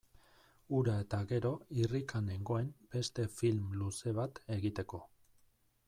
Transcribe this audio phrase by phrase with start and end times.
[0.77, 1.51] Hura eta gero
[1.83, 5.05] irrikan nengoen beste film luze bat egiteko.